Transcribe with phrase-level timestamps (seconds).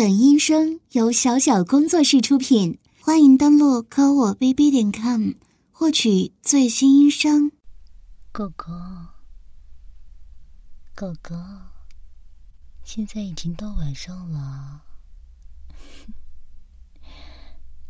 [0.00, 5.32] 本音声由小小工作室出品，欢迎登录科我 bb 点 com
[5.70, 7.52] 获取最新音声。
[8.32, 8.72] 狗狗，
[10.94, 11.36] 狗狗，
[12.82, 14.84] 现在已经到晚上了，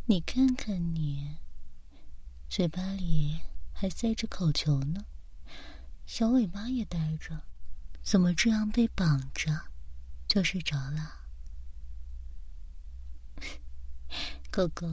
[0.07, 1.37] 你看看你，
[2.49, 3.39] 嘴巴里
[3.71, 5.05] 还塞着口球呢，
[6.05, 7.43] 小尾巴也带着，
[8.03, 9.69] 怎么这样被绑着
[10.27, 11.20] 就睡着了？
[14.49, 14.87] 狗狗，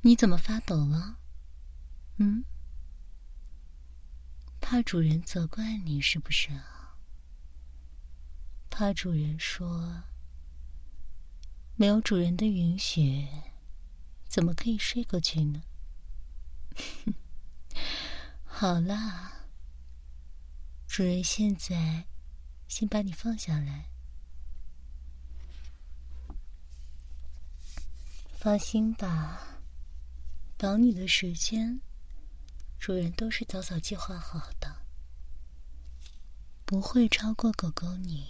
[0.00, 1.18] 你怎么发抖了？
[2.18, 2.44] 嗯？
[4.60, 6.96] 怕主人责怪你是不是啊？
[8.70, 10.02] 怕主人说
[11.76, 13.28] 没有主人的允许，
[14.28, 15.62] 怎么可以睡过去呢？
[18.44, 19.46] 好啦，
[20.86, 22.06] 主人现在
[22.66, 23.91] 先把你放下来。
[28.42, 29.60] 放心吧，
[30.58, 31.80] 绑你的时间，
[32.76, 34.78] 主人都是早早计划好的，
[36.64, 38.28] 不会超过狗狗你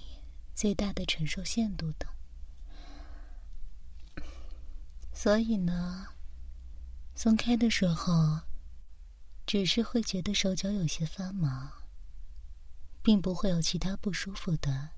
[0.54, 2.06] 最大的承受限度的。
[5.14, 6.08] 所以呢，
[7.14, 8.42] 松开的时候，
[9.46, 11.72] 只是会觉得手脚有些发麻，
[13.02, 14.90] 并不会有其他不舒服的。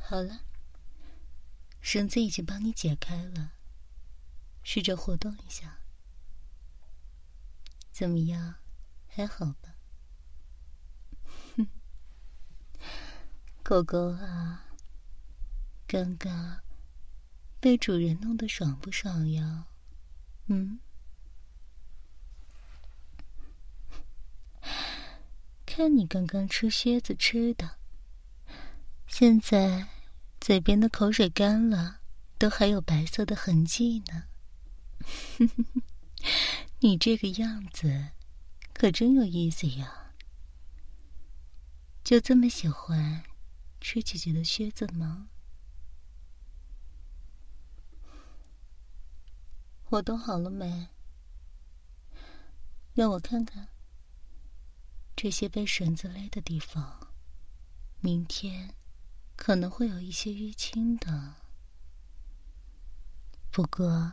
[0.00, 0.40] 好了。
[1.80, 3.52] 绳子已经帮你解开了，
[4.62, 5.78] 试着活动一下，
[7.90, 8.56] 怎么样？
[9.08, 9.74] 还好吧？
[11.56, 11.66] 哼，
[13.64, 14.66] 狗狗啊，
[15.86, 16.60] 刚刚
[17.58, 19.66] 被主人弄得爽不爽呀？
[20.46, 20.78] 嗯？
[25.66, 27.76] 看你刚刚吃靴子吃的，
[29.06, 29.88] 现在。
[30.40, 32.00] 嘴边的口水干了，
[32.38, 34.24] 都还有白色的痕迹呢。
[36.80, 38.12] 你这个样子，
[38.72, 40.14] 可真有意思呀！
[42.02, 43.22] 就这么喜欢
[43.80, 45.28] 吃姐姐的靴子吗？
[49.84, 50.88] 活动好了没？
[52.94, 53.68] 让我看看
[55.14, 57.12] 这些被绳子勒的地方。
[58.00, 58.74] 明天。
[59.40, 61.36] 可能会有一些淤青的，
[63.50, 64.12] 不过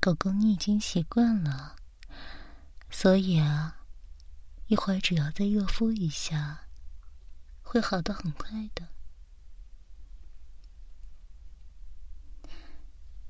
[0.00, 1.76] 狗狗你已经习惯了，
[2.90, 3.86] 所以啊，
[4.66, 6.66] 一会儿只要再热敷一下，
[7.62, 8.88] 会好的很快的。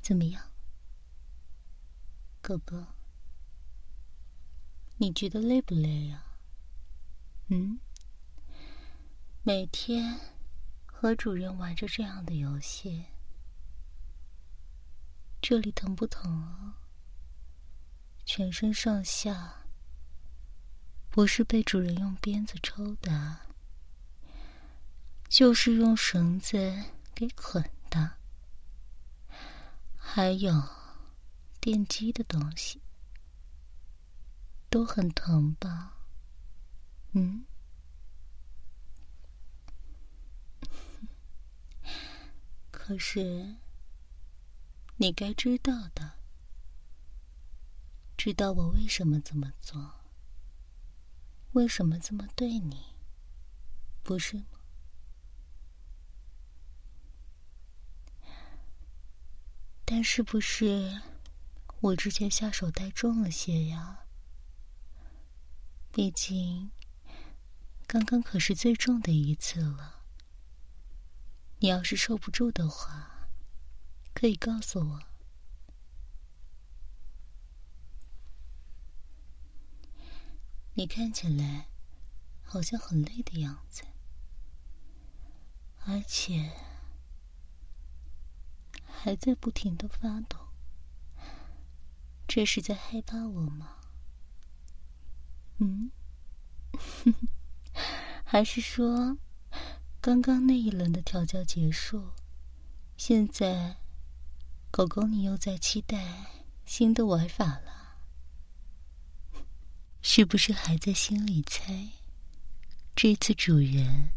[0.00, 0.43] 怎么样，
[2.41, 2.87] 狗狗？
[4.97, 6.25] 你觉得累不累呀？
[7.49, 7.78] 嗯，
[9.43, 10.31] 每天。
[11.02, 13.06] 和主人玩着这样的游戏，
[15.40, 16.78] 这里疼不疼啊？
[18.24, 19.64] 全身上下
[21.10, 23.36] 不是被主人用鞭子抽的，
[25.28, 28.19] 就是用绳子给捆的，
[29.96, 30.54] 还有
[31.60, 32.80] 电击的东西，
[34.70, 35.96] 都很疼吧？
[37.10, 37.44] 嗯。
[42.84, 43.54] 可是，
[44.97, 46.15] 你该知道的，
[48.16, 50.00] 知道我为什么这么做，
[51.53, 52.97] 为什么这么对你，
[54.03, 54.47] 不是吗？
[59.84, 61.03] 但是不是
[61.82, 64.06] 我之前下手太重了些呀？
[65.93, 66.72] 毕竟，
[67.87, 70.01] 刚刚可是最重的一次了。
[71.62, 73.28] 你要是受不住的话，
[74.12, 75.00] 可以告诉我。
[80.75, 81.69] 你看起来
[82.43, 83.84] 好像很累的样子，
[85.87, 86.50] 而且
[88.85, 90.49] 还在不停的发抖，
[92.26, 93.76] 这是在害怕我吗？
[95.58, 95.93] 嗯，
[98.26, 99.17] 还是说？
[100.02, 102.08] 刚刚那一轮的调教结束，
[102.96, 103.76] 现在
[104.69, 106.26] 狗狗你又在期待
[106.66, 107.99] 新的玩法了，
[110.02, 111.88] 是不是还在心里猜
[112.96, 114.08] 这次主人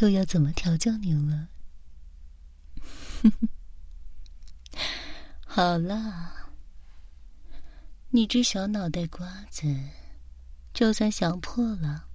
[0.00, 1.48] 又要怎么调教你了？
[3.22, 3.48] 哼 哼
[5.44, 6.48] 好了，
[8.08, 9.90] 你这小脑袋瓜子，
[10.72, 12.08] 就算想破了。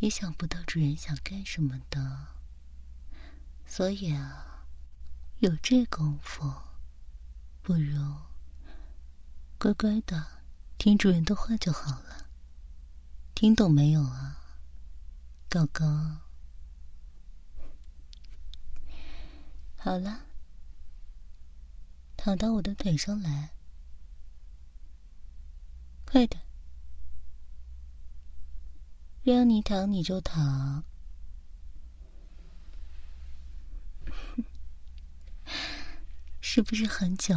[0.00, 2.28] 也想不到主人想干什么的，
[3.66, 4.64] 所以啊，
[5.40, 6.52] 有这功夫，
[7.62, 8.16] 不如
[9.58, 10.26] 乖乖的
[10.78, 12.28] 听主人的话就好了。
[13.34, 14.38] 听懂没有啊，
[15.50, 15.84] 狗狗？
[19.76, 20.24] 好了，
[22.16, 23.50] 躺到我的腿上来，
[26.06, 26.42] 快点，
[29.22, 30.84] 让你躺你就躺。
[36.40, 37.34] 是不是很久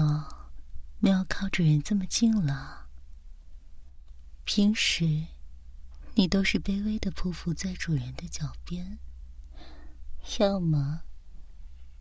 [0.99, 2.87] 没有靠主人这么近了？
[4.45, 5.27] 平时
[6.15, 8.99] 你都是卑微的匍匐在主人的脚边，
[10.39, 11.03] 要么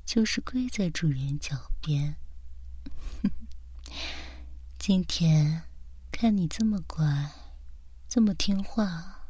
[0.04, 2.16] 就是跪在主人脚边。
[4.78, 5.62] 今天
[6.10, 7.32] 看你这么乖，
[8.08, 9.21] 这么听话，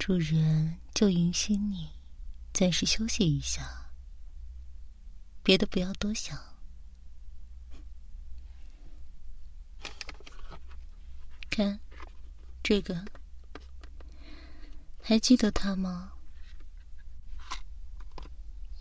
[0.00, 1.90] 主人就允许你
[2.54, 3.92] 暂时休息一下。
[5.42, 6.40] 别的不要多想，
[11.50, 11.78] 看
[12.62, 13.04] 这个，
[15.02, 16.14] 还记得他吗？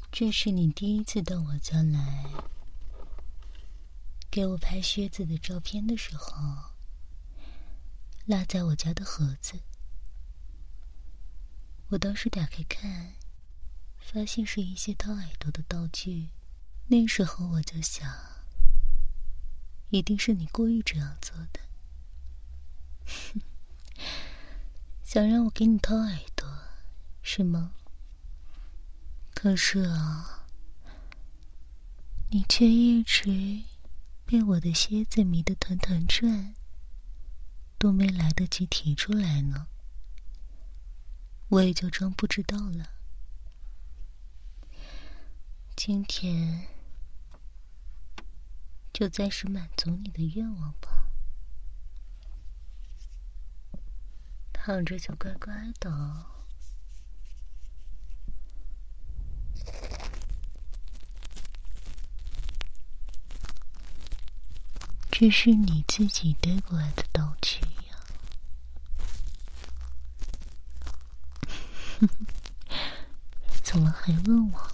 [0.10, 2.31] 这是你第一次到我家来，
[4.31, 6.31] 给我拍靴子的照片的时候，
[8.25, 9.60] 落在我家的盒子。
[11.89, 13.15] 我当时打开看，
[14.00, 16.30] 发现是一些掏耳朵的道具。
[16.88, 18.07] 那时候我就想，
[19.89, 21.59] 一定是你故意这样做的，
[25.03, 26.47] 想让我给你掏耳朵，
[27.24, 27.74] 是吗？
[29.33, 30.45] 可是啊，
[32.30, 33.63] 你却一直
[34.25, 36.53] 被我的蝎子迷得团团转，
[37.80, 39.68] 都没来得及提出来呢，
[41.50, 42.90] 我也就装不知道了。
[45.75, 46.68] 今天。
[48.92, 51.07] 就暂时满足你的愿望吧，
[54.51, 56.25] 躺着就乖乖的。
[65.10, 68.04] 这是你自己带过来的道具呀，
[73.63, 74.72] 怎么还问我？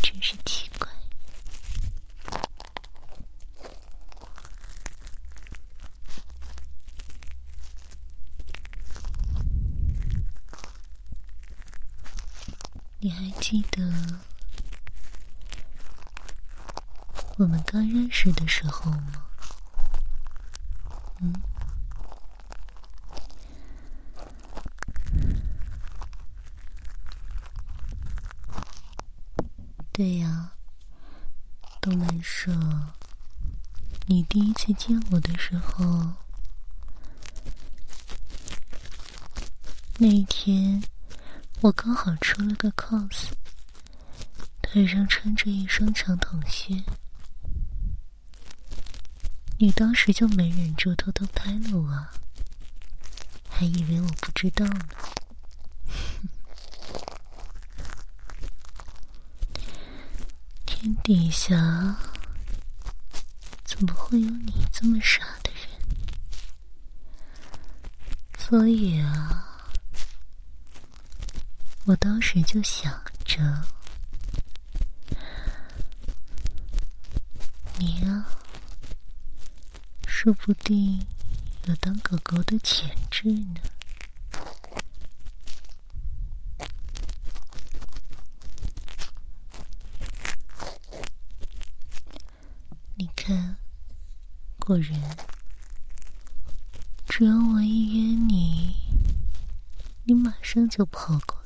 [0.00, 0.88] 真是奇怪。
[13.00, 13.92] 你还记得
[17.38, 19.26] 我们刚认识的时候吗？
[21.20, 21.42] 嗯，
[29.92, 30.52] 对呀，
[31.80, 32.54] 东门说，
[34.06, 36.12] 你第一次见我的时候，
[39.98, 40.82] 那一天。
[41.62, 43.28] 我刚好出了个 cos，
[44.60, 46.82] 腿上穿着一双长筒靴，
[49.60, 52.08] 你当时就没忍住偷偷拍了我，
[53.48, 54.88] 还以为我不知道呢。
[60.66, 61.96] 天底下
[63.62, 65.62] 怎么会有你这么傻的人？
[68.36, 69.51] 所以啊。
[71.84, 73.42] 我当时就想着，
[77.76, 78.24] 你呀，
[80.06, 81.04] 说不定
[81.66, 83.60] 有当狗狗的潜质呢。
[92.94, 93.56] 你看，
[94.60, 95.16] 果然，
[97.08, 98.76] 只要我一约你，
[100.04, 101.41] 你马上就跑过。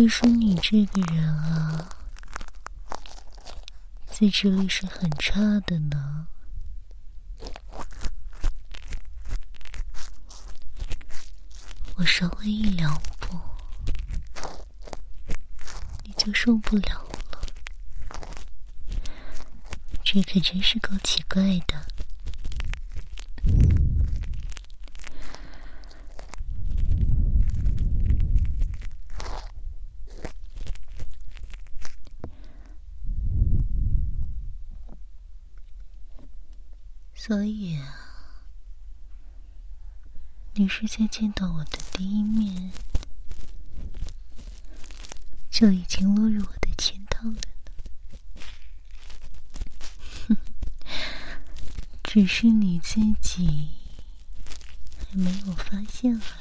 [0.00, 1.86] 其实你这个人啊，
[4.06, 6.26] 自制力是很差的呢。
[11.96, 13.38] 我稍微一两步，
[16.04, 17.42] 你就受不了了。
[20.02, 21.89] 这可真是够奇怪的。
[37.30, 38.42] 所以啊，
[40.54, 42.72] 你是在见到我的第一面，
[45.48, 47.36] 就已经落入我的圈套了
[50.28, 50.36] 呢。
[52.02, 53.68] 只是你自己
[54.98, 56.39] 还没有发现而已。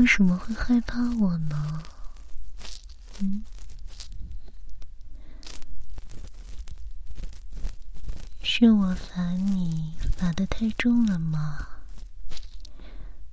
[0.00, 1.82] 为什么会害怕我呢？
[3.18, 3.44] 嗯，
[8.42, 11.68] 是我罚你罚的太重了吗？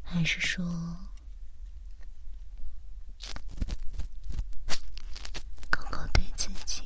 [0.03, 0.65] 还是说，
[5.69, 6.83] 狗狗对自己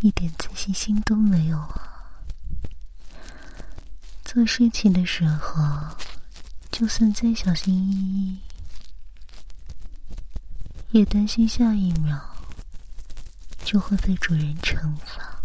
[0.00, 2.24] 一点自信心都没有啊？
[4.24, 5.96] 做事情的时候。
[6.78, 8.38] 就算再小心翼翼，
[10.90, 12.20] 也担心下一秒
[13.64, 15.40] 就会被主人惩罚。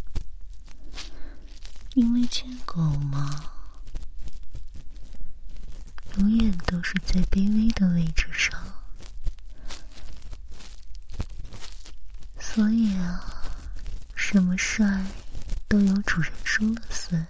[1.94, 3.50] 因为贱狗嘛，
[6.18, 8.62] 永远都是在卑微的位置上，
[12.42, 13.42] 所以啊，
[14.16, 15.06] 什么事儿
[15.70, 17.26] 都由主人说了算。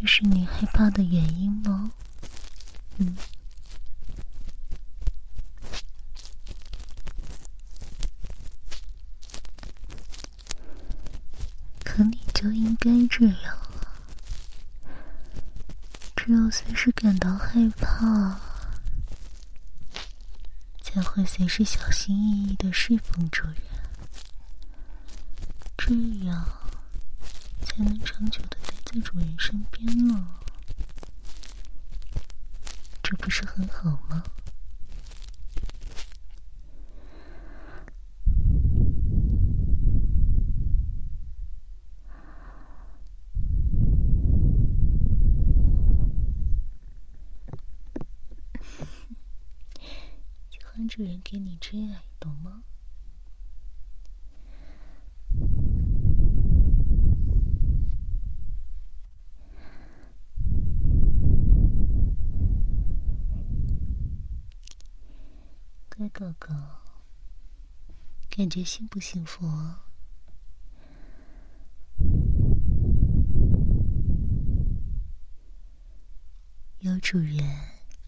[0.00, 1.90] 这是你害怕的原因吗？
[2.98, 3.16] 嗯。
[11.82, 13.98] 可你就应该这样啊！
[16.14, 18.38] 只有随时感到害怕，
[20.80, 23.56] 才会随时小心翼翼的侍奉主人，
[25.76, 25.92] 这
[26.24, 26.48] 样
[27.66, 28.56] 才能长久的。
[28.90, 30.40] 在主人身边呢，
[33.02, 34.22] 这不是很好吗？
[50.50, 52.62] 喜欢主人给你真爱，懂吗？
[66.18, 66.52] 哥哥，
[68.28, 69.46] 感觉幸不幸福？
[76.80, 77.38] 有主人，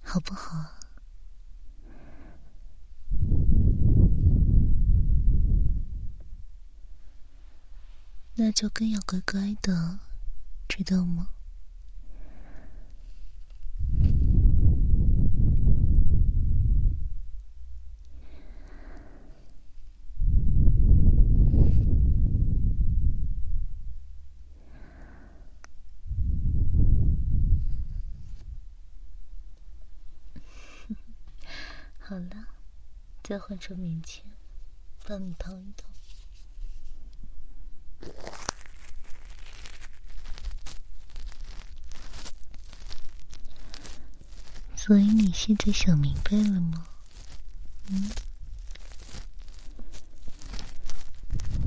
[0.02, 0.73] 好不好？
[8.35, 10.00] 那就更要乖乖的，
[10.69, 11.29] 知道吗？
[32.02, 32.49] 好了，
[33.61, 34.25] 再换成棉签，
[35.07, 35.85] 帮你掏一掏。
[44.75, 46.87] 所以你现在想明白了吗？
[47.88, 48.11] 嗯？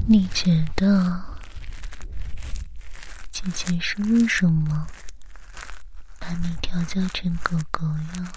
[0.08, 1.24] 你觉得
[3.32, 4.88] 姐姐是为什么
[6.20, 8.34] 把你调教成狗狗呀？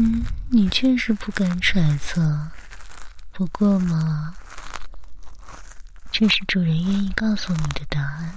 [0.00, 2.50] 嗯，你确实不敢揣测。
[3.32, 4.36] 不过嘛，
[6.12, 8.32] 这是主人愿意告诉你的答案。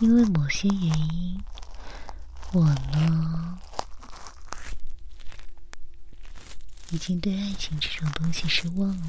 [0.00, 1.44] 因为某些原因，
[2.52, 3.58] 我呢，
[6.88, 9.06] 已经对爱情这种东西失望了。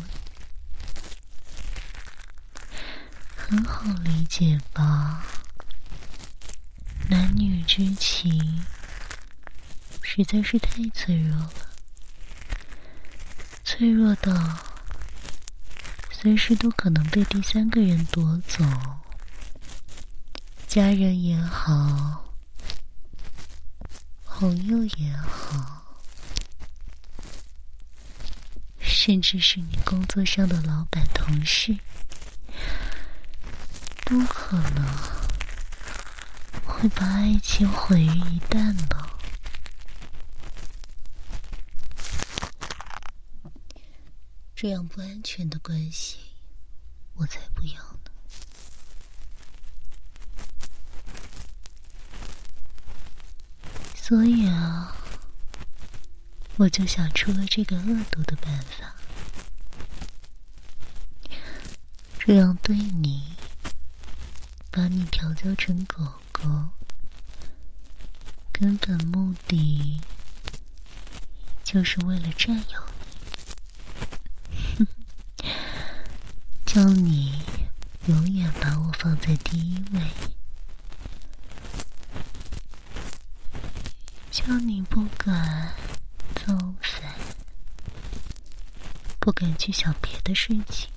[3.37, 5.23] 很好理解吧？
[7.09, 8.61] 男女之情
[10.15, 11.51] 实在是太脆弱了，
[13.63, 14.31] 脆弱到
[16.11, 18.63] 随时都可能被第三个人夺走。
[20.67, 22.31] 家人也好，
[24.23, 25.81] 朋友也好，
[28.79, 31.75] 甚至是你工作上的老板、同事，
[34.05, 34.85] 都可能。
[36.65, 39.02] 会把爱情毁于一旦吧。
[44.63, 46.19] 这样不安全的关系，
[47.15, 48.11] 我才不要呢。
[53.93, 54.95] 所以啊，
[56.55, 58.95] 我就想出了这个恶毒的办法，
[62.19, 63.35] 这样对你，
[64.71, 66.69] 把你调教成狗狗，
[68.53, 69.99] 根本目的
[71.65, 72.63] 就是为了占有
[74.77, 75.43] 你，
[76.73, 77.39] 叫你
[78.07, 80.01] 永远把我放在第一位。
[84.31, 85.71] 叫你不敢
[86.33, 86.51] 走
[86.81, 87.13] 散，
[89.19, 90.89] 不敢去想别的事情，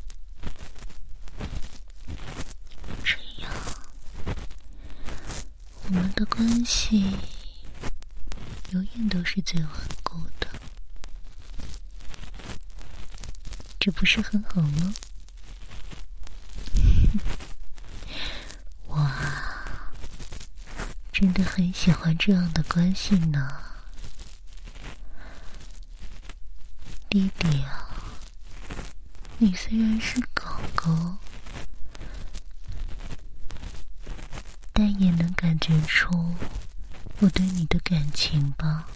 [3.04, 3.52] 这样
[5.84, 7.14] 我们的关系
[8.70, 9.70] 永远都是最稳
[10.02, 10.48] 固的，
[13.78, 14.94] 这不是很好吗？
[21.12, 23.48] 真的很喜欢这样的关系呢，
[27.08, 27.88] 弟弟啊，
[29.38, 30.44] 你虽然是狗
[30.74, 31.16] 狗，
[34.74, 36.34] 但也能感觉出
[37.20, 38.86] 我对你的感情吧？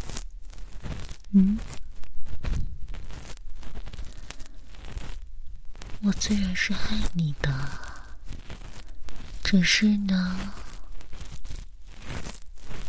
[1.30, 1.58] 嗯，
[6.02, 6.78] 我自然是爱
[7.14, 7.50] 你的，
[9.42, 10.52] 只是呢。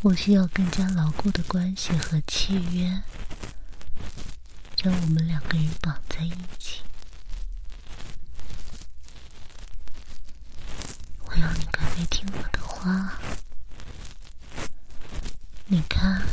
[0.03, 3.03] 我需要更加牢固的关系和契约，
[4.75, 6.81] 将我们两个人绑在一起。
[11.25, 13.13] 我要你乖乖听我的话。
[15.67, 16.23] 你看，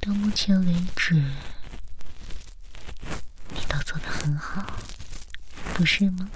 [0.00, 1.14] 到目前为止，
[3.54, 4.62] 你都做的很好，
[5.72, 6.28] 不是吗？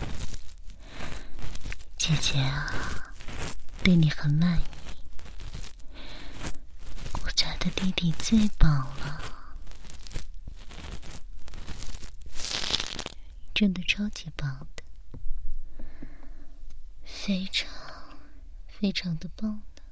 [1.99, 2.73] 姐姐啊，
[3.83, 4.63] 对你很满意。
[7.63, 9.23] 的弟弟最棒了，
[13.55, 14.83] 真的超级棒的，
[17.05, 17.71] 非常
[18.67, 19.83] 非常的棒的。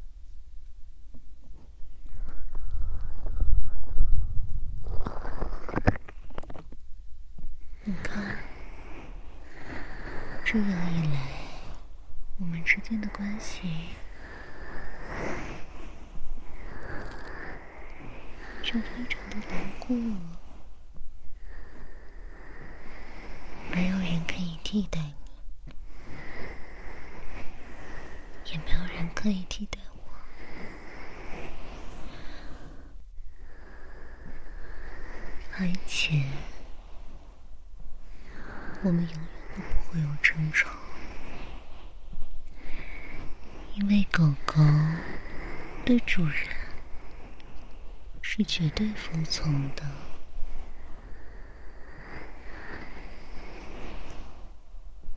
[7.84, 8.36] 你看，
[10.44, 11.20] 这样一来，
[12.38, 13.90] 我们之间的关系。
[18.62, 19.18] 就非常
[23.72, 25.72] 没有人可以替代你，
[28.52, 30.00] 也没有人可以替代我，
[35.58, 36.22] 而且
[38.84, 40.70] 我们永远都不会有争吵，
[43.74, 44.62] 因为狗狗
[45.84, 46.59] 对主人。
[48.40, 49.82] 是绝对服从的，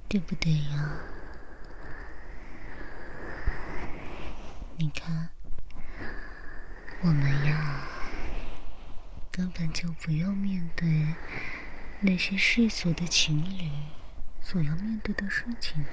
[0.10, 1.00] 对不对呀？
[4.76, 5.30] 你看，
[7.00, 7.88] 我们呀，
[9.32, 11.16] 根本就不用面对
[12.02, 13.72] 那些世俗的情侣
[14.42, 15.86] 所要面对的事情，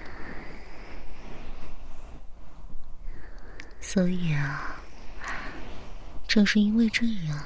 [3.80, 4.79] 所以啊。
[6.30, 7.44] 正是因为这样，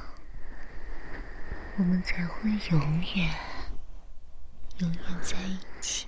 [1.79, 2.81] 我们才会永
[3.17, 3.35] 远、
[4.77, 6.07] 永远在一起，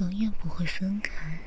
[0.00, 1.38] 永远不会分开。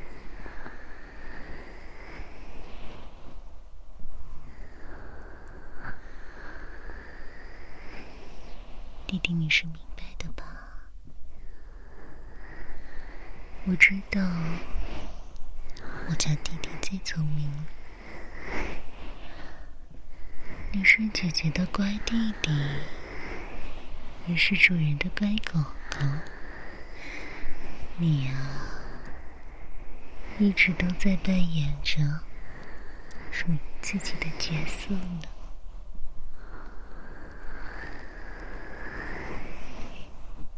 [9.07, 10.43] 弟弟，你是明白的吧？
[13.65, 14.21] 我知道，
[16.07, 17.63] 我家弟弟最聪明了。
[20.71, 22.51] 你是姐姐的乖弟弟，
[24.27, 26.05] 也是主人的乖狗狗。
[27.97, 28.33] 你呀，
[30.37, 32.01] 一直都在扮演着
[33.31, 35.21] 属于自己的角色呢。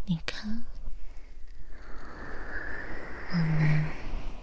[0.06, 0.63] 你看，
[3.30, 3.86] 我们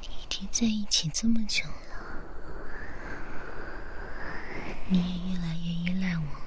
[0.02, 1.93] 已经在一起这么久了。
[4.86, 6.40] 你也越来越依赖我了，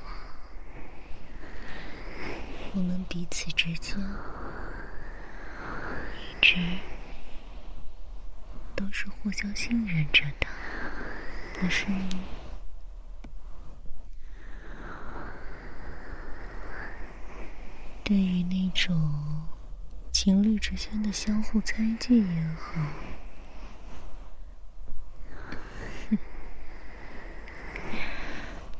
[2.76, 3.98] 我们彼此之间
[6.16, 6.56] 一直
[8.76, 10.48] 都是互相信任着的，
[11.56, 12.10] 可是吗？
[18.04, 19.48] 对于那种
[20.14, 22.80] 情侣之间的相互猜忌也好，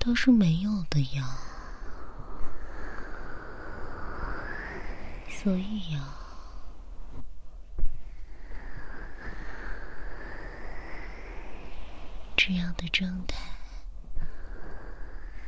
[0.08, 1.38] 都是没有的呀。
[5.28, 6.02] 所以呀，
[12.38, 13.36] 这样的状态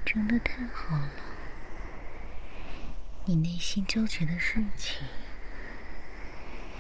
[0.06, 1.10] 真的太好了。
[3.24, 5.08] 你内心纠结的事情，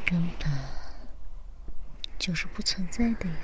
[0.06, 0.52] 根本
[2.18, 3.36] 就是不存在的哟。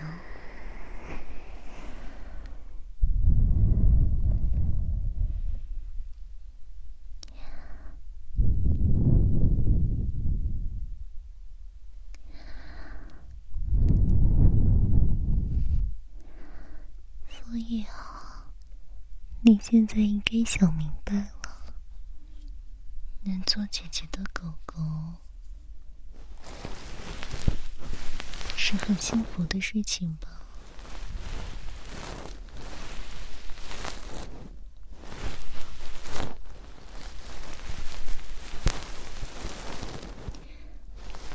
[17.48, 18.44] 所以啊，
[19.48, 21.76] 你现在应该想明白了，
[23.22, 24.82] 能做姐姐的狗狗
[28.58, 30.30] 是很幸福的事情吧？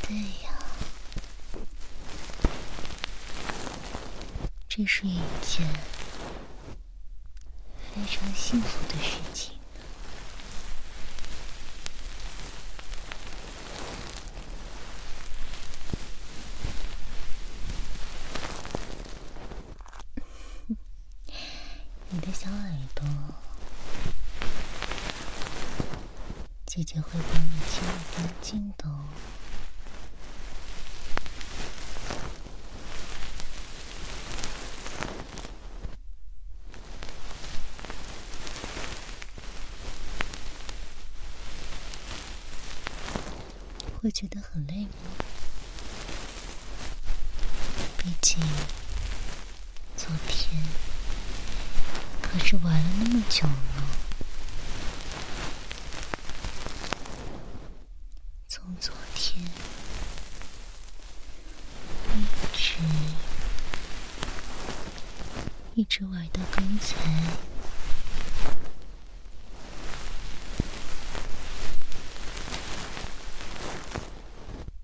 [0.03, 0.59] 对呀，
[4.69, 5.65] 这是一件。
[7.93, 9.53] 非常幸福的事情。
[22.09, 23.05] 你的小耳朵，
[26.65, 29.05] 姐姐会帮你清理干净的哦。
[44.03, 44.91] 会觉得很累吗？
[47.99, 48.43] 毕竟
[49.95, 50.59] 昨天
[52.23, 53.53] 可是玩了那么久了，
[58.49, 59.45] 从昨天
[62.17, 62.77] 一直
[65.75, 66.97] 一直玩到刚才。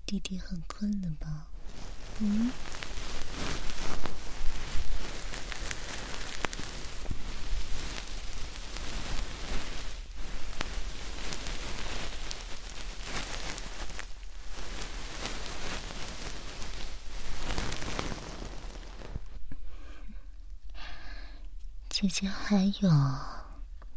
[0.05, 1.45] 弟弟很困了吧？
[2.19, 2.49] 嗯。
[21.89, 22.89] 姐姐还有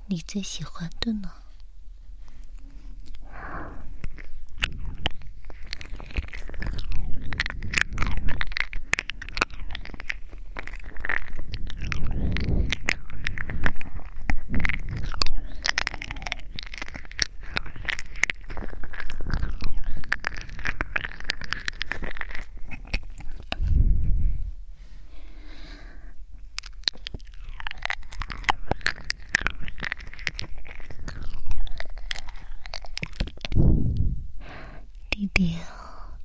[0.06, 1.30] 你最喜欢的呢。
[35.32, 36.18] 弟啊，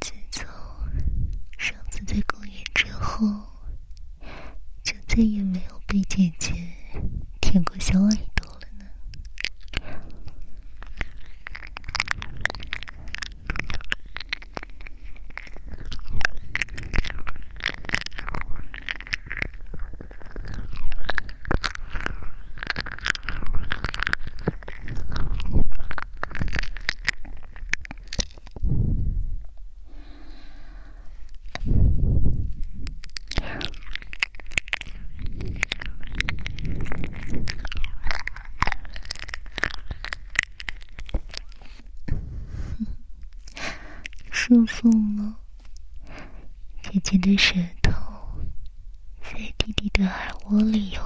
[0.00, 0.46] 自从
[1.58, 3.26] 上次在公园之后，
[4.84, 6.52] 就再也没有被姐姐
[7.40, 8.46] 舔过小耳朵。
[44.66, 45.36] 送了？
[46.82, 47.92] 姐姐的舌头
[49.20, 51.05] 在弟弟的耳窝里游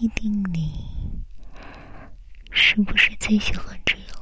[0.00, 1.24] 一定，你
[2.52, 4.14] 是不是最喜欢这样了？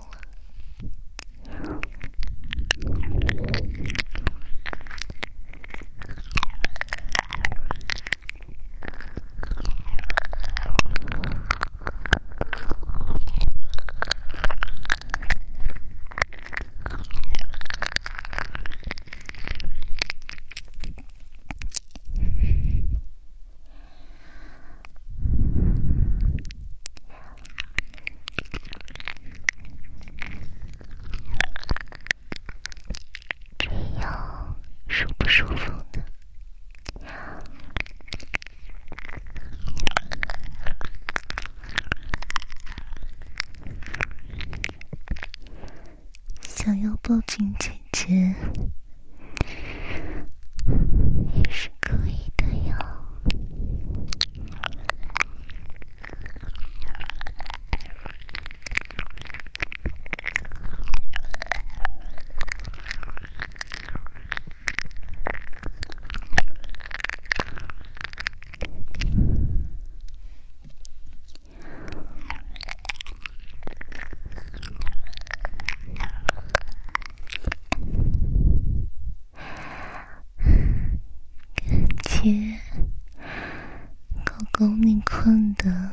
[84.53, 85.93] 公，你困的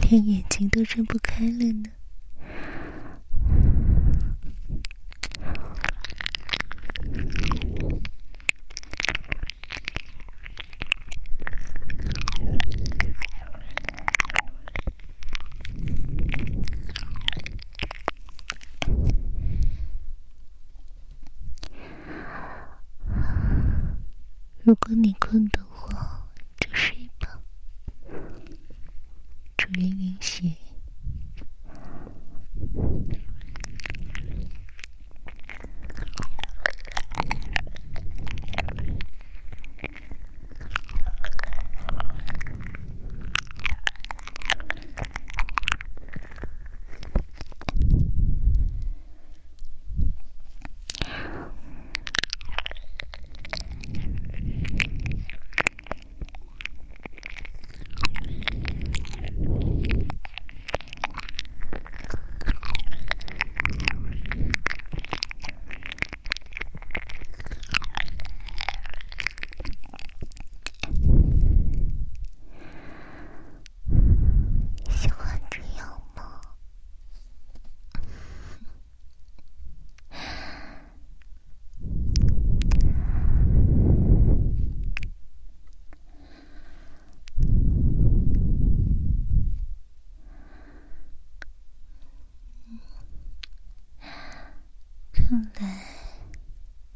[0.00, 1.90] 连眼睛都睁不开了呢。
[24.64, 26.28] 如果你困的话，
[26.60, 27.40] 就睡吧。
[29.56, 30.52] 主人允许。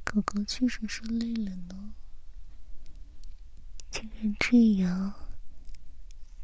[0.05, 1.95] 狗狗确实是累了呢，
[3.91, 5.13] 竟然这样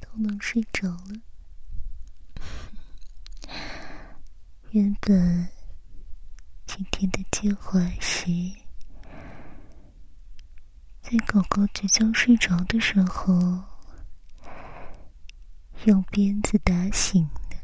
[0.01, 1.15] 都能睡着了。
[4.71, 5.49] 原本
[6.67, 8.27] 今天的计划是，
[11.01, 13.63] 在狗狗即将睡着的时候，
[15.85, 17.57] 用鞭子打醒的。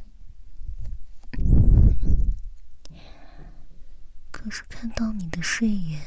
[4.30, 6.00] 可是看到你的睡眼，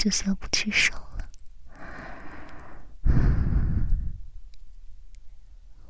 [0.00, 1.28] 就下不去手了。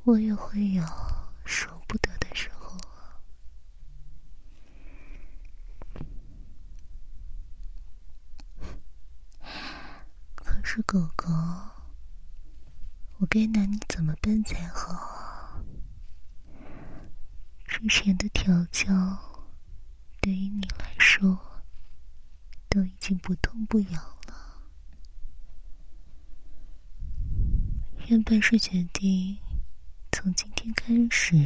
[0.02, 0.82] 我也会有
[1.44, 2.76] 舍不得的时候。
[10.34, 11.28] 可是狗狗，
[13.18, 15.62] 我该拿你怎么办才好？
[17.64, 18.88] 之前的调教。
[20.20, 21.38] 对于你来说，
[22.70, 23.92] 都已经不痛不痒
[24.28, 24.62] 了。
[28.06, 29.36] 原本是决定
[30.12, 31.36] 从今天开始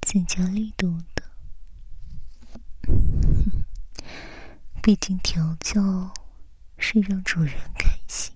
[0.00, 1.22] 增加力度的，
[4.82, 6.14] 毕竟调教
[6.78, 8.34] 是让主人开心，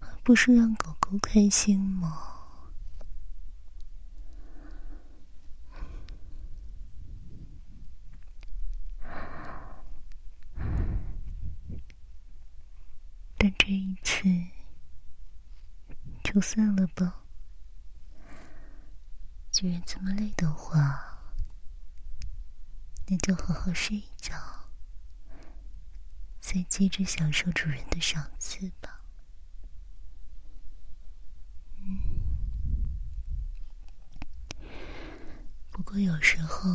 [0.00, 2.34] 而不是让狗狗开心吗？
[13.40, 14.22] 但这一次，
[16.24, 17.20] 就算了吧。
[19.50, 21.18] 既然这么累的话，
[23.08, 24.34] 那就好好睡一觉，
[26.40, 29.02] 再接着享受主人的赏赐吧。
[31.76, 32.00] 嗯，
[35.70, 36.70] 不过有时候，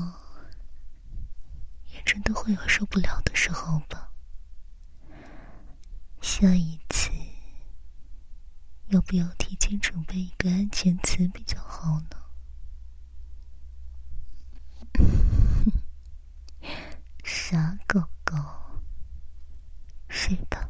[1.88, 4.03] 也真的会有受不了的时候吧。
[6.24, 7.12] 下一次。
[8.88, 12.18] 要不要提前准备一个安全词比较好呢？
[17.26, 18.36] 傻狗狗。
[20.08, 20.70] 睡吧